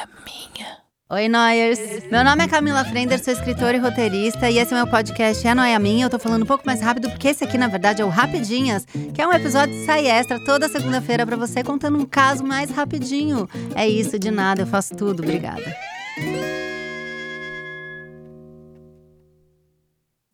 [0.00, 0.78] é minha.
[1.10, 1.78] Oi, Noyers!
[2.10, 5.54] Meu nome é Camila Frender, sou escritora e roteirista, e esse é meu podcast É
[5.54, 6.06] Noia Minha.
[6.06, 8.86] Eu tô falando um pouco mais rápido, porque esse aqui, na verdade, é o Rapidinhas,
[9.12, 12.70] que é um episódio de sai extra toda segunda-feira para você, contando um caso mais
[12.70, 13.48] rapidinho.
[13.74, 15.22] É isso, de nada, eu faço tudo.
[15.22, 15.76] Obrigada.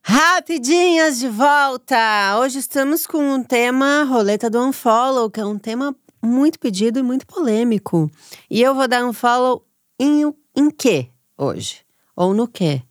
[0.02, 2.38] Rapidinhas de volta!
[2.38, 5.96] Hoje estamos com um tema Roleta do Unfollow, que é um tema
[6.26, 8.10] muito pedido e muito polêmico.
[8.50, 9.64] E eu vou dar um follow
[9.98, 11.80] em, em quê hoje?
[12.14, 12.82] Ou no quê?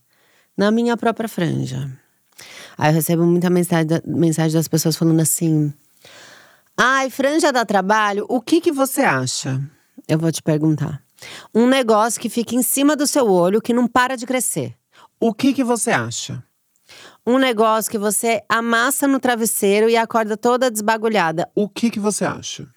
[0.57, 1.89] Na minha própria franja.
[2.77, 5.73] Aí eu recebo muita mensagem, mensagem das pessoas falando assim:
[6.77, 9.61] Ai, franja dá trabalho, o que, que você acha?
[10.07, 11.01] Eu vou te perguntar.
[11.53, 14.75] Um negócio que fica em cima do seu olho que não para de crescer.
[15.19, 16.43] O que, que você acha?
[17.25, 21.49] Um negócio que você amassa no travesseiro e acorda toda desbagulhada.
[21.55, 22.67] O que, que você acha?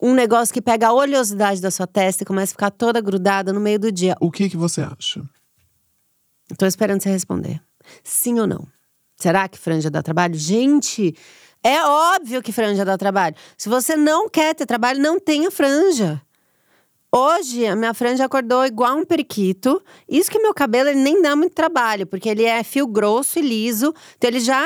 [0.00, 3.52] Um negócio que pega a oleosidade da sua testa e começa a ficar toda grudada
[3.52, 4.16] no meio do dia.
[4.20, 5.22] O que, que você acha?
[6.56, 7.60] Tô esperando você responder.
[8.02, 8.66] Sim ou não?
[9.16, 10.34] Será que franja dá trabalho?
[10.34, 11.14] Gente,
[11.62, 13.36] é óbvio que franja dá trabalho.
[13.56, 16.20] Se você não quer ter trabalho, não tenha franja.
[17.12, 19.82] Hoje, a minha franja acordou igual um periquito.
[20.08, 23.42] Isso que meu cabelo ele nem dá muito trabalho, porque ele é fio grosso e
[23.42, 23.92] liso.
[24.16, 24.64] Então ele já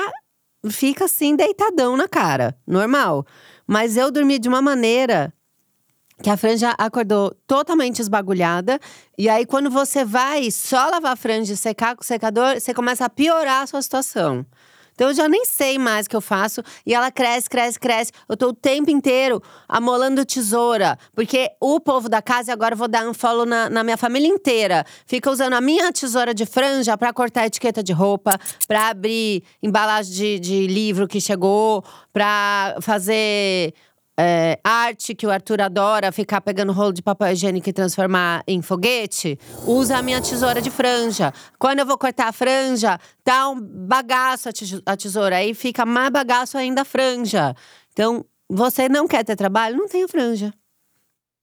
[0.70, 2.54] fica assim, deitadão na cara.
[2.66, 3.26] Normal.
[3.66, 5.32] Mas eu dormi de uma maneira
[6.22, 8.78] que a franja acordou totalmente esbagulhada.
[9.18, 12.72] E aí, quando você vai só lavar a franja e secar com o secador, você
[12.72, 14.46] começa a piorar a sua situação.
[14.94, 16.62] Então eu já nem sei mais o que eu faço.
[16.86, 18.12] E ela cresce, cresce, cresce.
[18.28, 20.98] Eu tô o tempo inteiro amolando tesoura.
[21.14, 24.28] Porque o povo da casa, agora eu vou dar um follow na, na minha família
[24.28, 29.42] inteira, fica usando a minha tesoura de franja para cortar etiqueta de roupa, para abrir
[29.62, 33.74] embalagem de, de livro que chegou, para fazer
[34.18, 38.62] é, arte que o Arthur adora, ficar pegando rolo de papel higiênico e transformar em
[38.62, 41.32] foguete, usa a minha tesoura de franja.
[41.58, 44.48] Quando eu vou cortar a franja, tá um bagaço
[44.86, 47.54] a tesoura, aí fica mais bagaço ainda a franja.
[47.92, 49.76] Então, você não quer ter trabalho?
[49.76, 50.52] Não tenha franja.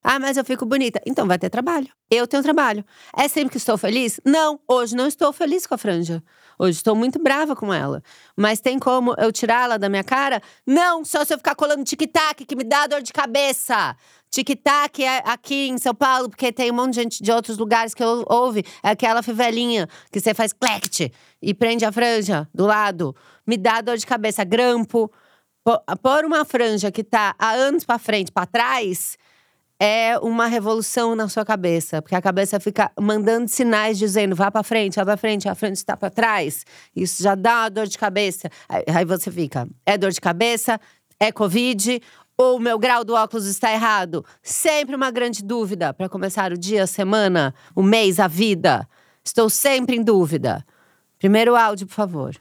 [0.02, 1.00] Ah, mas eu fico bonita.
[1.06, 1.88] Então vai ter trabalho.
[2.10, 2.84] Eu tenho trabalho.
[3.16, 4.20] É sempre que estou feliz?
[4.24, 6.22] Não, hoje não estou feliz com a franja.
[6.58, 8.02] Hoje estou muito brava com ela.
[8.36, 10.42] Mas tem como eu tirá-la da minha cara?
[10.66, 13.96] Não, só se eu ficar colando tic-tac, que me dá dor de cabeça.
[14.28, 17.94] Tic-tac é aqui em São Paulo, porque tem um monte de gente de outros lugares
[17.94, 18.64] que ouve.
[18.82, 23.14] É aquela fivelinha que você faz clect e prende a franja do lado.
[23.46, 24.42] Me dá dor de cabeça.
[24.42, 25.12] Grampo.
[26.02, 29.16] Pôr uma franja que tá há anos para frente, para trás
[29.84, 34.62] é uma revolução na sua cabeça, porque a cabeça fica mandando sinais dizendo vá para
[34.62, 36.64] frente, vá para frente, a frente está para trás.
[36.94, 38.48] Isso já dá uma dor de cabeça.
[38.68, 40.80] Aí você fica, é dor de cabeça?
[41.18, 42.00] É covid?
[42.38, 44.24] Ou o meu grau do óculos está errado?
[44.40, 48.88] Sempre uma grande dúvida para começar o dia, a semana, o mês, a vida.
[49.24, 50.64] Estou sempre em dúvida.
[51.18, 52.36] Primeiro áudio, por favor.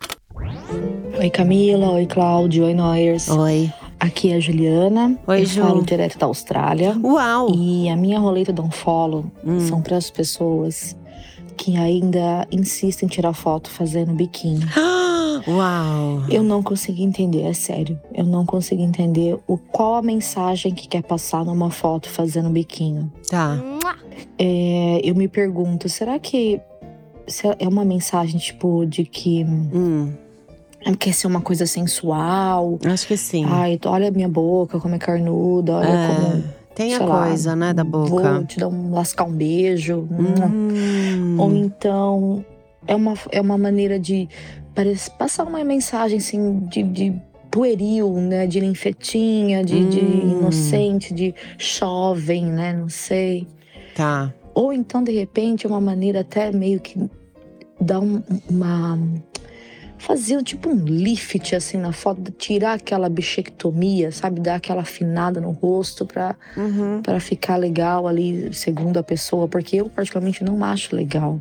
[1.18, 1.90] Oi, Camila.
[1.94, 2.66] Oi, Cláudio.
[2.66, 3.28] Oi, Noyers.
[3.30, 3.74] Oi.
[4.02, 5.16] Aqui é a Juliana.
[5.28, 5.62] Oi, eu Ju.
[5.62, 6.98] falo direto da Austrália.
[7.04, 7.54] Uau!
[7.54, 9.60] E a minha roleta do unfollow Hum.
[9.60, 10.98] são para as pessoas
[11.56, 14.66] que ainda insistem em tirar foto fazendo biquíni.
[15.48, 16.24] Uau!
[16.30, 18.00] Eu não consegui entender, é sério.
[18.12, 23.12] Eu não consegui entender o qual a mensagem que quer passar numa foto fazendo biquíni.
[23.30, 23.60] Tá.
[24.40, 26.60] É, eu me pergunto, será que
[27.60, 30.12] é uma mensagem tipo de que Hum,
[31.00, 32.80] quer ser uma coisa sensual?
[32.86, 33.46] acho que sim.
[33.48, 36.44] Ai, olha a minha boca, como é carnuda, olha É, como
[36.76, 38.44] Tem a sei lá, coisa, né, da Vou boca.
[38.48, 40.08] te dar um lascar um beijo.
[40.12, 41.36] Hum.
[41.38, 42.46] Ou então
[42.88, 44.28] é uma, é uma maneira de
[44.74, 47.14] parece, passar uma mensagem assim de, de
[47.52, 48.48] pueril, né?
[48.48, 50.32] De linfetinha, de, de Hum.
[50.38, 52.74] inocente, de jovem, né?
[52.74, 53.46] Não sei.
[53.94, 54.34] Tá.
[54.54, 56.98] Ou então, de repente, é uma maneira até meio que
[57.80, 58.98] dar um- uma.
[60.02, 64.40] Fazer tipo um lift assim na foto, tirar aquela bichectomia, sabe?
[64.42, 67.02] Dar aquela afinada no rosto pra Uhum.
[67.04, 71.40] para ficar legal ali, segundo a pessoa, porque eu particularmente não acho legal.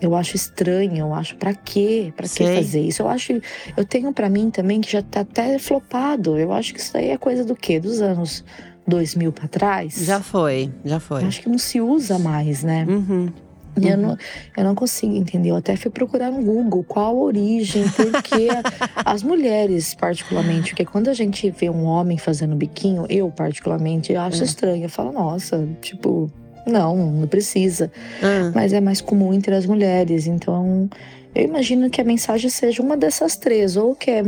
[0.00, 2.12] Eu acho estranho, eu acho pra quê?
[2.16, 3.02] Pra que fazer isso?
[3.02, 3.40] Eu acho,
[3.76, 6.36] eu tenho pra mim também que já tá até flopado.
[6.36, 7.78] Eu acho que isso aí é coisa do quê?
[7.78, 8.44] Dos anos
[8.86, 9.94] 2000 pra trás?
[10.04, 11.22] Já foi, já foi.
[11.22, 12.84] Eu acho que não se usa mais, né?
[12.88, 13.28] Uhum.
[13.80, 14.16] E eu, não,
[14.56, 15.50] eu não consigo entender.
[15.50, 18.48] Eu até fui procurar no Google qual a origem, porque
[19.04, 24.20] as mulheres, particularmente, porque quando a gente vê um homem fazendo biquinho, eu, particularmente, eu
[24.20, 24.44] acho É.
[24.46, 24.84] estranho.
[24.84, 26.30] Eu falo, nossa, tipo,
[26.66, 27.90] não, não precisa.
[28.22, 30.26] Ah, Mas é mais comum entre as mulheres.
[30.26, 30.88] Então,
[31.34, 34.22] eu imagino que a mensagem seja uma dessas três, ou que é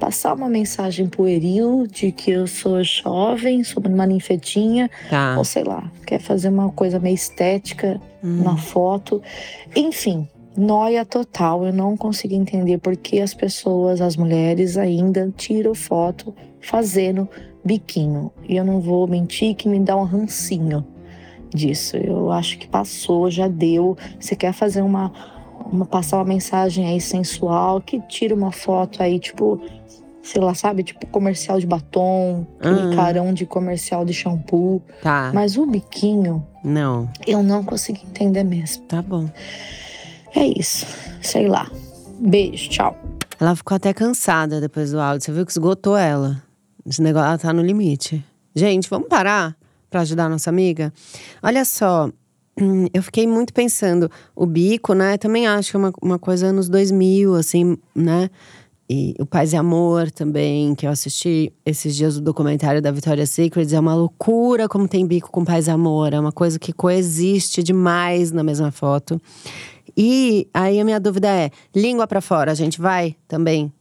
[0.00, 5.36] passar uma mensagem pueril de que eu sou jovem, sou uma ninfetinha, Tá.
[5.36, 8.42] ou sei lá, quer fazer uma coisa meio estética Hum.
[8.42, 9.22] na foto.
[9.76, 10.26] Enfim,
[10.56, 11.66] noia total.
[11.66, 17.28] Eu não consigo entender por que as pessoas, as mulheres, ainda tiram foto fazendo
[17.64, 18.32] biquinho.
[18.48, 20.84] E eu não vou mentir que me dá um rancinho
[21.54, 21.96] disso.
[21.96, 23.96] Eu acho que passou, já deu.
[24.18, 25.12] Você quer fazer uma,
[25.66, 29.60] uma passar uma mensagem aí sensual, que tira uma foto aí, tipo,
[30.22, 32.96] sei lá, sabe, tipo comercial de batom, aquele Ah.
[32.96, 34.82] carão de comercial de shampoo.
[35.02, 35.30] Tá.
[35.34, 37.08] Mas o biquinho, Não.
[37.26, 38.84] eu não consegui entender mesmo.
[38.84, 39.28] Tá bom.
[40.34, 40.86] É isso.
[41.22, 41.70] Sei lá.
[42.18, 42.96] Beijo, tchau.
[43.40, 45.24] Ela ficou até cansada depois do áudio.
[45.24, 46.42] Você viu que esgotou ela.
[46.86, 48.22] Esse negócio, ela tá no limite.
[48.54, 49.56] Gente, vamos parar
[49.90, 50.92] pra ajudar a nossa amiga?
[51.42, 52.10] Olha só,
[52.92, 54.10] eu fiquei muito pensando.
[54.34, 55.16] O bico, né?
[55.16, 58.30] Também acho que é uma, uma coisa anos 2000, assim, né?
[58.92, 63.30] E o Paz e Amor também, que eu assisti esses dias o documentário da Victoria's
[63.30, 63.72] Secret.
[63.72, 66.12] É uma loucura como tem bico com Paz e Amor.
[66.12, 69.20] É uma coisa que coexiste demais na mesma foto.
[69.96, 73.72] E aí a minha dúvida é: língua pra fora, a gente vai também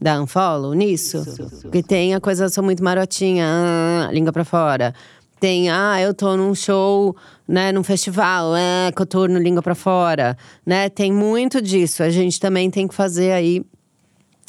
[0.00, 1.24] dar unfollow nisso?
[1.62, 4.94] Porque tem a coisa, eu sou muito marotinha, ah, língua pra fora.
[5.38, 7.14] Tem, ah, eu tô num show,
[7.46, 10.88] né, num festival, é, que eu tô no língua pra fora, né?
[10.88, 12.02] Tem muito disso.
[12.02, 13.62] A gente também tem que fazer aí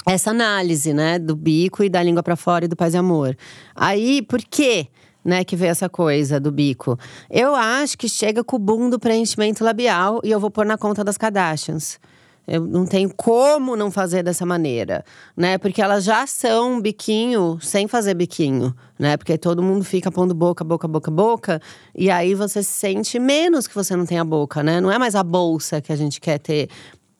[0.06, 3.38] essa análise, né, do bico e da língua pra fora e do paz e amor.
[3.76, 4.88] Aí, por quê?
[5.26, 6.98] Né, que veio essa coisa do bico.
[7.30, 10.78] Eu acho que chega com o boom do preenchimento labial e eu vou pôr na
[10.78, 12.00] conta das Kardashians.
[12.48, 15.04] Eu não tenho como não fazer dessa maneira,
[15.36, 15.58] né?
[15.58, 19.18] Porque elas já são biquinho sem fazer biquinho, né?
[19.18, 21.62] Porque todo mundo fica pondo boca, boca, boca, boca.
[21.94, 24.80] E aí você se sente menos que você não tem a boca, né?
[24.80, 26.70] Não é mais a bolsa que a gente quer ter,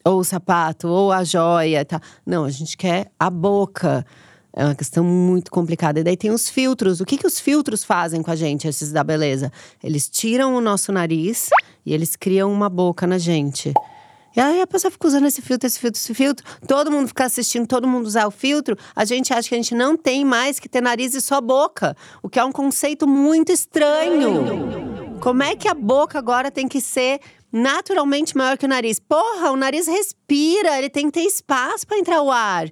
[0.02, 2.00] ou o sapato, ou a joia, tá?
[2.24, 4.06] Não, a gente quer a boca.
[4.50, 6.00] É uma questão muito complicada.
[6.00, 7.00] E daí tem os filtros.
[7.00, 9.52] O que, que os filtros fazem com a gente, esses da beleza?
[9.84, 11.50] Eles tiram o nosso nariz
[11.84, 13.74] e eles criam uma boca na gente.
[14.38, 16.46] E aí a pessoa fica usando esse filtro, esse filtro, esse filtro.
[16.68, 18.76] Todo mundo fica assistindo, todo mundo usar o filtro.
[18.94, 21.96] A gente acha que a gente não tem mais que ter nariz e só boca.
[22.22, 25.18] O que é um conceito muito estranho.
[25.20, 27.18] Como é que a boca agora tem que ser
[27.50, 29.00] naturalmente maior que o nariz?
[29.00, 32.68] Porra, o nariz respira, ele tem que ter espaço para entrar o ar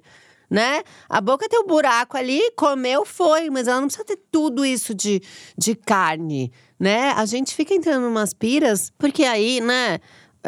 [0.49, 0.81] né?
[1.09, 4.93] A boca tem um buraco ali, comeu, foi, mas ela não precisa ter tudo isso
[4.93, 5.21] de,
[5.57, 7.11] de carne, né?
[7.11, 9.99] A gente fica entrando umas piras, porque aí, né?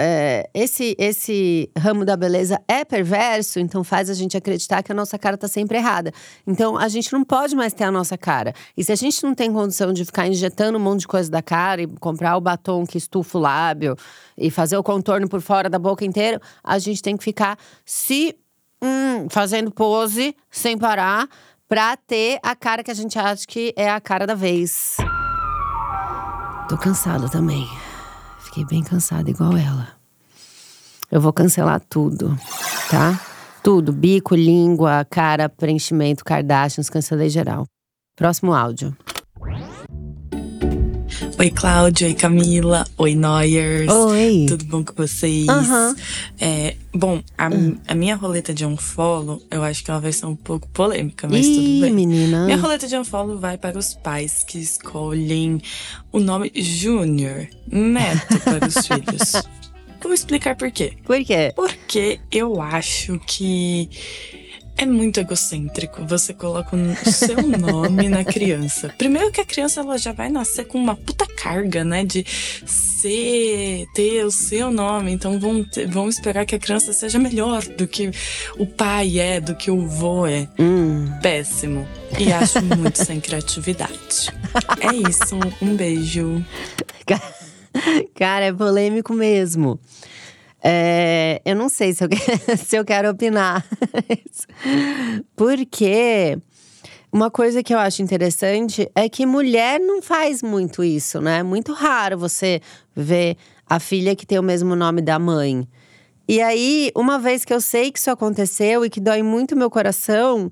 [0.02, 4.96] É, esse, esse ramo da beleza é perverso, então faz a gente acreditar que a
[4.96, 6.14] nossa cara tá sempre errada.
[6.48, 8.54] Então a gente não pode mais ter a nossa cara.
[8.78, 11.42] E se a gente não tem condição de ficar injetando um monte de coisa da
[11.42, 13.98] cara e comprar o batom que estufa o lábio
[14.38, 18.34] e fazer o contorno por fora da boca inteira, a gente tem que ficar se
[18.82, 21.28] hum, fazendo pose sem parar
[21.68, 24.96] pra ter a cara que a gente acha que é a cara da vez.
[26.70, 27.68] Tô cansada também.
[28.50, 29.90] Fiquei bem cansada, igual ela.
[31.12, 32.36] Eu vou cancelar tudo,
[32.90, 33.22] tá?
[33.64, 33.94] Tudo.
[33.94, 37.68] Bico, língua, cara, preenchimento, Kardashians, cancelei geral.
[38.16, 38.98] Próximo áudio.
[41.40, 42.06] Oi, Cláudia.
[42.06, 42.86] Oi, Camila.
[42.98, 43.90] Oi, Noyers.
[43.90, 44.46] Oi.
[44.46, 45.48] Tudo bom com vocês?
[45.48, 45.96] Aham.
[46.38, 47.48] É, bom, a,
[47.88, 51.48] a minha roleta de unfollow, eu acho que ela vai ser um pouco polêmica, mas
[51.48, 51.94] tudo Ih, bem.
[51.94, 52.44] menina.
[52.46, 55.62] Minha roleta de unfollow vai para os pais que escolhem
[56.12, 59.32] o nome Júnior Neto para os filhos.
[60.02, 60.94] Vou explicar por quê.
[61.06, 61.54] Por quê?
[61.56, 63.90] Porque eu acho que
[64.80, 66.06] é muito egocêntrico.
[66.06, 68.94] Você coloca o seu nome na criança.
[68.98, 72.04] Primeiro que a criança ela já vai nascer com uma puta carga, né?
[72.06, 72.26] De
[72.66, 75.12] ser, ter o seu nome.
[75.12, 78.12] Então vão, ter- vão esperar que a criança seja melhor do que
[78.58, 80.48] o pai é, do que o vô é.
[80.60, 81.06] Hum.
[81.22, 81.88] Péssimo.
[82.18, 84.30] E acho muito sem criatividade.
[84.82, 85.36] É isso.
[85.62, 86.44] Um beijo.
[88.16, 89.80] Cara, é polêmico mesmo.
[90.62, 92.10] É, eu não sei se eu,
[92.58, 93.66] se eu quero opinar.
[95.36, 96.38] Porque
[97.12, 101.40] uma coisa que eu acho interessante é que mulher não faz muito isso, né?
[101.40, 102.62] É muito raro você
[102.96, 103.38] ver
[103.68, 105.68] a filha que tem o mesmo nome da mãe.
[106.28, 109.70] E aí, uma vez que eu sei que isso aconteceu e que dói muito meu
[109.70, 110.52] coração,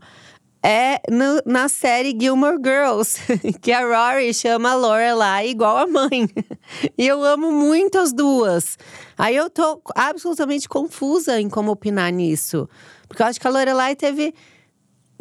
[0.69, 3.17] é no- na série Gilmore Girls,
[3.61, 6.27] que a Rory chama a Lorelai igual a mãe.
[6.97, 8.77] E eu amo muito as duas.
[9.17, 12.67] Aí eu tô absolutamente confusa em como opinar nisso.
[13.07, 14.33] Porque eu acho que a Lorelai teve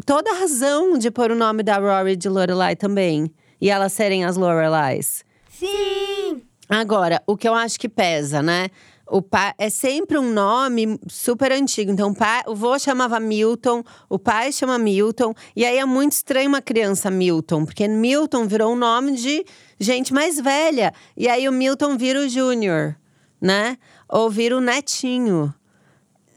[0.05, 3.31] toda a razão de pôr o nome da Rory de Lorelai também.
[3.61, 5.25] E elas serem as Lorelais.
[5.49, 6.43] Sim!
[6.69, 8.69] Agora, o que eu acho que pesa, né?
[9.09, 11.93] O pai é sempre um nome super antigo.
[11.93, 15.33] Então, o, pai, o vô chamava Milton, o pai chama Milton.
[15.55, 19.45] E aí é muito estranho uma criança Milton, porque Milton virou um nome de
[19.79, 20.93] gente mais velha.
[21.17, 22.97] E aí o Milton vira o Júnior,
[23.41, 23.79] né?
[24.09, 25.55] Ou vira o netinho.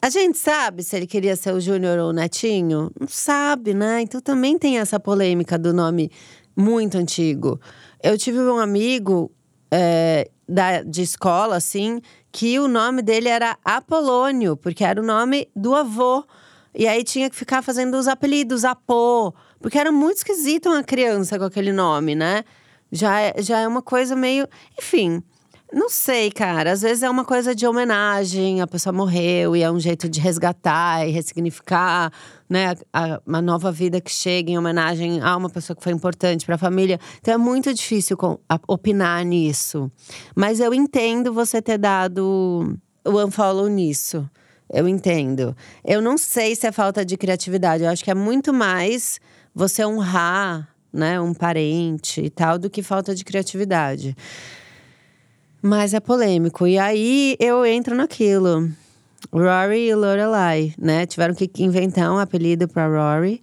[0.02, 2.90] A gente sabe se ele queria ser o Júnior ou o Netinho?
[2.98, 4.02] Não sabe, né?
[4.02, 6.10] Então também tem essa polêmica do nome
[6.56, 7.60] muito antigo.
[8.02, 9.30] Eu tive um amigo
[9.70, 15.50] é, da, de escola, assim, que o nome dele era Apolônio, porque era o nome
[15.56, 16.24] do avô.
[16.74, 21.38] E aí tinha que ficar fazendo os apelidos, Apô, porque era muito esquisito uma criança
[21.40, 22.44] com aquele nome, né?
[22.92, 24.48] Já é, já é uma coisa meio.
[24.78, 25.24] Enfim.
[25.72, 26.72] Não sei, cara.
[26.72, 30.20] Às vezes é uma coisa de homenagem, a pessoa morreu e é um jeito de
[30.20, 32.12] resgatar e ressignificar,
[32.50, 36.44] né, a, uma nova vida que chega em homenagem a uma pessoa que foi importante
[36.44, 37.00] para a família.
[37.20, 39.92] Então é muito difícil com, a, opinar nisso.
[40.36, 44.28] Mas eu entendo você ter dado o unfollow nisso.
[44.72, 45.56] Eu entendo.
[45.86, 47.84] Eu não sei se é falta de criatividade.
[47.84, 49.20] Eu acho que é muito mais
[49.54, 54.16] você honrar, né, um parente e tal, do que falta de criatividade.
[55.62, 56.66] Mas é polêmico.
[56.66, 58.70] E aí eu entro naquilo.
[59.32, 61.06] Rory e Lorelai, né?
[61.06, 63.42] Tiveram que inventar um apelido pra Rory.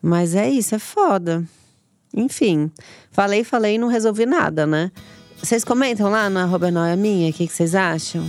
[0.00, 1.44] Mas é isso, é foda.
[2.14, 2.70] Enfim,
[3.10, 4.90] falei, falei e não resolvi nada, né?
[5.36, 8.24] Vocês comentam lá na noia minha, o que vocês acham?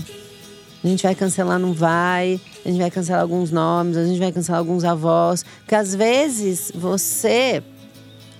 [0.83, 2.39] A gente vai cancelar, não vai.
[2.65, 5.43] A gente vai cancelar alguns nomes, a gente vai cancelar alguns avós.
[5.59, 7.63] Porque às vezes você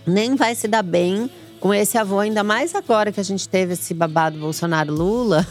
[0.06, 3.74] nem vai se dar bem com esse avô, ainda mais agora que a gente teve
[3.74, 5.46] esse babado Bolsonaro-Lula.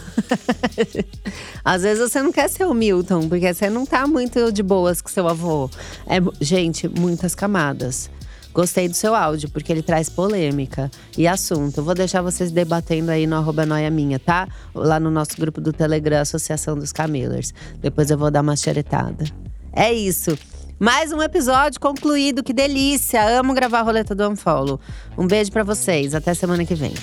[1.63, 5.01] Às vezes você não quer ser o Milton, porque você não tá muito de boas
[5.01, 5.69] com seu avô.
[6.05, 8.09] É, gente, muitas camadas.
[8.53, 11.83] Gostei do seu áudio, porque ele traz polêmica e assunto.
[11.83, 14.47] vou deixar vocês debatendo aí no arroba noia minha, tá?
[14.73, 17.53] Lá no nosso grupo do Telegram, Associação dos Camillers.
[17.79, 19.25] Depois eu vou dar uma xeretada.
[19.71, 20.35] É isso.
[20.79, 23.39] Mais um episódio concluído, que delícia!
[23.39, 24.79] Amo gravar a roleta do Unfollow.
[25.17, 26.93] Um beijo para vocês, até semana que vem.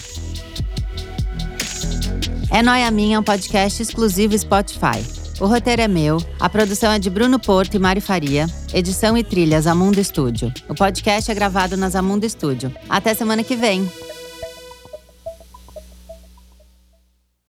[2.52, 5.02] É Noia Minha, um podcast exclusivo Spotify.
[5.40, 9.24] O roteiro é meu, a produção é de Bruno Porto e Mari Faria, edição e
[9.24, 10.52] trilhas Amundo Estúdio.
[10.68, 12.72] O podcast é gravado nas Amundo Estúdio.
[12.88, 13.90] Até semana que vem!